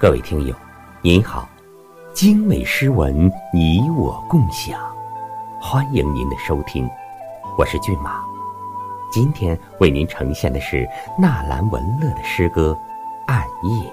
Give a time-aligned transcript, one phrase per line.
[0.00, 0.54] 各位听友，
[1.02, 1.46] 您好，
[2.14, 4.80] 精美诗文你我共享，
[5.60, 6.88] 欢迎您的收听，
[7.58, 8.22] 我是骏马。
[9.12, 10.88] 今天为您呈现的是
[11.18, 12.74] 纳兰文乐的诗歌
[13.30, 13.90] 《暗夜》。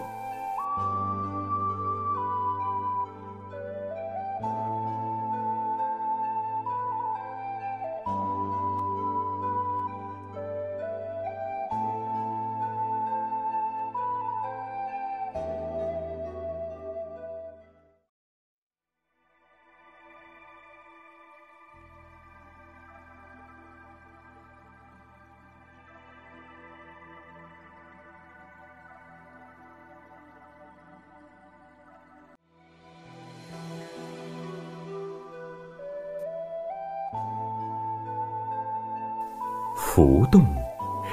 [39.78, 40.44] 浮动，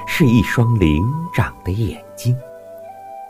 [0.06, 2.34] 是一双灵长的眼睛；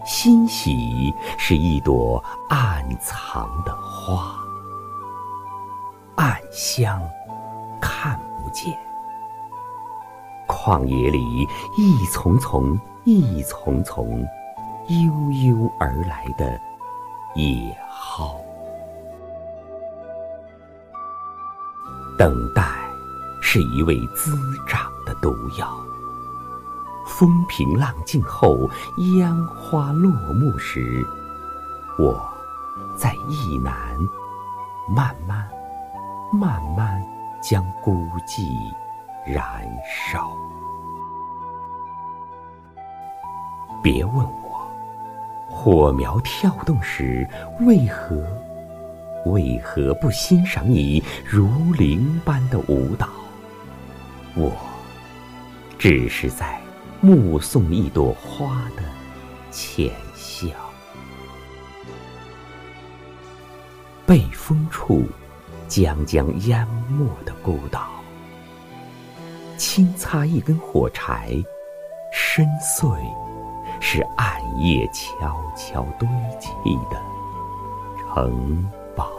[0.07, 4.37] 欣喜，是一朵暗藏的花。
[6.15, 7.03] 暗香，
[7.81, 8.73] 看不见。
[10.47, 14.25] 旷野里，一丛丛、一丛丛，
[14.89, 16.59] 悠悠而来的
[17.35, 18.41] 野蒿。
[22.17, 22.63] 等待，
[23.43, 24.37] 是一位滋
[24.69, 24.89] 长。
[25.25, 25.75] 的毒药。
[27.07, 31.07] 风平浪静后，烟花落幕时，
[31.99, 32.21] 我
[32.97, 33.75] 在意南，
[34.95, 35.49] 慢慢、
[36.33, 37.03] 慢慢
[37.43, 38.49] 将孤寂
[39.27, 40.31] 燃烧。
[43.83, 44.67] 别问我，
[45.51, 47.27] 火苗跳动时，
[47.61, 48.17] 为何，
[49.27, 53.09] 为何不欣赏你如灵般的舞蹈？
[54.35, 54.51] 我。
[55.85, 56.59] 只是在
[57.03, 58.83] 目送一朵花的
[59.51, 60.49] 浅笑，
[64.07, 65.05] 被风处
[65.69, 67.91] 将将淹没的孤岛，
[69.59, 71.33] 轻擦一根火柴，
[72.11, 72.47] 深
[72.81, 72.97] 邃
[73.79, 76.09] 是暗夜悄悄堆
[76.41, 76.49] 砌
[76.91, 76.99] 的
[78.15, 79.11] 城堡。